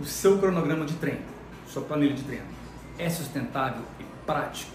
[0.00, 1.22] o seu cronograma de treino,
[1.68, 2.46] sua planilha de treino,
[2.98, 4.72] é sustentável e prático?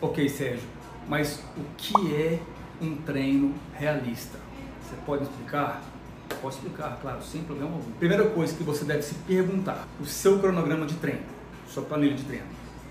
[0.00, 0.68] Ok, Sérgio,
[1.08, 2.40] mas o que é
[2.80, 4.38] um treino realista?
[4.82, 5.82] Você pode explicar?
[6.40, 7.90] Posso explicar, claro, sem problema algum.
[7.92, 11.24] Primeira coisa que você deve se perguntar: o seu cronograma de treino,
[11.68, 12.46] sua planilha de treino,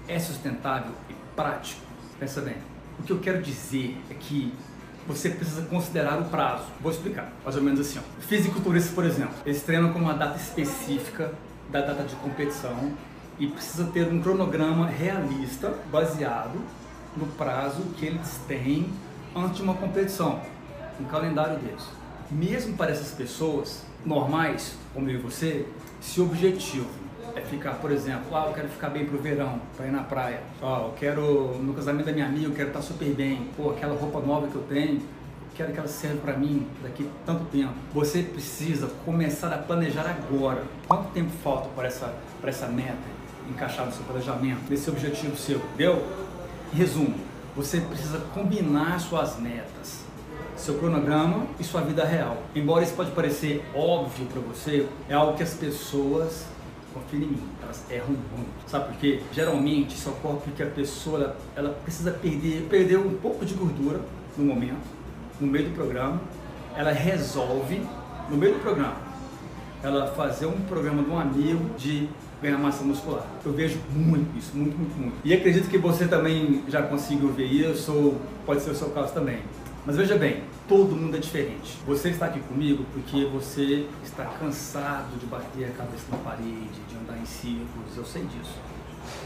[0.08, 1.82] é sustentável e prático?
[2.20, 2.58] Pensa bem.
[3.00, 4.54] O que eu quero dizer é que
[5.08, 6.66] você precisa considerar o prazo.
[6.82, 8.00] Vou explicar, mais ou menos assim.
[8.00, 8.22] Ó.
[8.22, 11.34] Fisiculturistas, por exemplo, eles treinam com uma data específica
[11.70, 12.94] da data de competição
[13.40, 16.60] e precisa ter um cronograma realista baseado
[17.18, 18.90] no prazo que eles têm
[19.36, 20.42] antes de uma competição,
[21.00, 21.84] um calendário deles.
[22.32, 25.66] Mesmo para essas pessoas normais, como eu e você,
[26.02, 26.90] se o objetivo
[27.36, 30.42] é ficar, por exemplo, ah, eu quero ficar bem pro verão, para ir na praia.
[30.62, 33.50] Ah, eu quero, no casamento da minha amiga, eu quero estar super bem.
[33.58, 35.02] Pô, aquela roupa nova que eu tenho,
[35.56, 37.74] quero que ela serve para mim daqui tanto tempo.
[37.94, 40.64] Você precisa começar a planejar agora.
[40.88, 43.14] Quanto tempo falta para essa, para essa meta
[43.50, 46.06] encaixar no seu planejamento, nesse objetivo seu, entendeu?
[46.72, 47.16] Resumo,
[47.56, 50.04] você precisa combinar suas metas,
[50.56, 52.38] seu cronograma e sua vida real.
[52.56, 56.46] Embora isso pode parecer óbvio para você, é algo que as pessoas
[56.94, 58.70] confia em mim, elas erram muito.
[58.70, 59.22] Sabe por quê?
[59.34, 64.00] Geralmente isso ocorre porque a pessoa ela, ela precisa perder, perder um pouco de gordura
[64.38, 64.86] no momento,
[65.40, 66.22] no meio do programa,
[66.76, 67.82] ela resolve,
[68.30, 68.98] no meio do programa,
[69.82, 72.10] ela fazer um programa de um amigo de
[72.42, 73.26] ganhar massa muscular.
[73.46, 75.16] Eu vejo muito isso, muito, muito, muito.
[75.24, 79.14] E acredito que você também já conseguiu ver isso, ou pode ser o seu caso
[79.14, 79.40] também.
[79.86, 81.78] Mas veja bem, todo mundo é diferente.
[81.86, 86.96] Você está aqui comigo porque você está cansado de bater a cabeça na parede, de
[86.96, 88.58] andar em círculos, eu sei disso.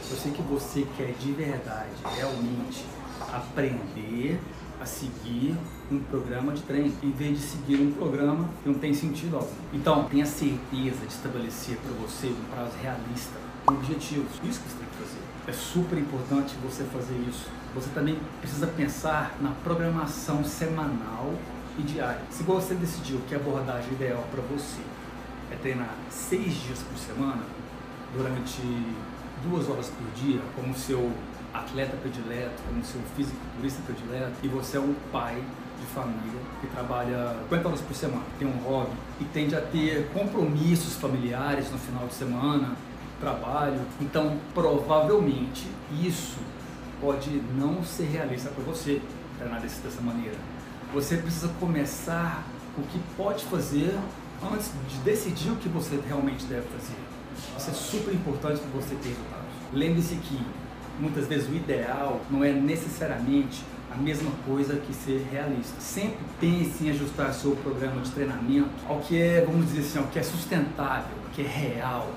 [0.10, 2.84] Eu sei que você quer de verdade, realmente,
[3.32, 4.40] aprender
[4.80, 5.56] a seguir
[5.92, 9.50] um programa de treino, em vez de seguir um programa que não tem sentido algum.
[9.74, 14.32] Então, tenha certeza de estabelecer para você um prazo realista, com objetivos.
[14.44, 15.22] Isso que você tem que fazer.
[15.48, 17.48] É super importante você fazer isso.
[17.74, 21.34] Você também precisa pensar na programação semanal
[21.78, 22.22] e diária.
[22.30, 24.82] Se você decidiu que a abordagem ideal para você
[25.52, 27.44] é treinar seis dias por semana,
[28.14, 28.62] durante
[29.44, 31.12] duas horas por dia, como seu
[31.54, 35.42] atleta predileto, como seu fisiculturista predileto, e você é um pai
[35.80, 40.10] de família que trabalha 50 horas por semana, tem um hobby e tende a ter
[40.14, 42.76] compromissos familiares no final de semana,
[43.20, 43.80] trabalho.
[44.02, 45.68] Então, provavelmente,
[46.02, 46.38] isso
[47.00, 49.02] pode não ser realista para você
[49.38, 50.36] treinar dessa maneira.
[50.94, 52.44] Você precisa começar
[52.76, 53.98] com o que pode fazer
[54.52, 57.17] antes de decidir o que você realmente deve fazer.
[57.58, 59.48] Isso é super importante para você ter resultados.
[59.74, 60.40] Lembre-se que
[61.00, 65.80] muitas vezes o ideal não é necessariamente a mesma coisa que ser realista.
[65.80, 70.06] Sempre pense em ajustar seu programa de treinamento ao que é, vamos dizer assim, ao
[70.06, 72.10] que é sustentável, que é real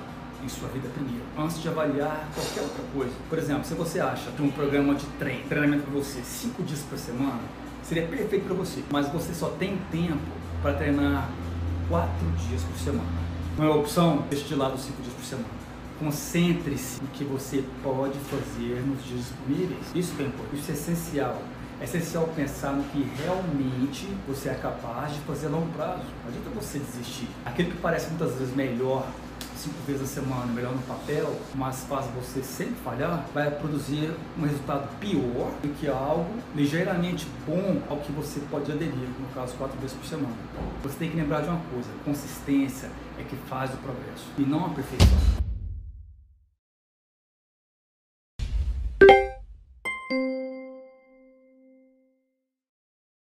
[0.44, 3.12] em sua vida primeiro, antes de avaliar qualquer outra coisa.
[3.28, 6.80] Por exemplo, se você acha que um programa de treino, treinamento para você, cinco dias
[6.80, 7.40] por semana,
[7.82, 10.18] seria perfeito para você, mas você só tem tempo
[10.62, 11.28] para treinar
[11.88, 13.29] quatro dias por semana.
[13.60, 14.24] Não é opção?
[14.30, 15.50] Deixe de lado cinco dias por semana.
[15.98, 19.84] Concentre-se no que você pode fazer nos dias disponíveis.
[19.94, 21.42] Isso é importante, isso é essencial.
[21.78, 26.04] É essencial pensar no que realmente você é capaz de fazer a longo prazo.
[26.22, 27.28] Não adianta você desistir.
[27.44, 29.06] Aquilo que parece muitas vezes melhor
[29.60, 34.42] cinco vezes a semana, melhor no papel, mas faz você sempre falhar, vai produzir um
[34.42, 39.78] resultado pior do que algo ligeiramente bom ao que você pode aderir, no caso, quatro
[39.78, 40.34] vezes por semana.
[40.82, 42.88] Você tem que lembrar de uma coisa: consistência
[43.18, 45.49] é que faz o progresso e não a perfeição.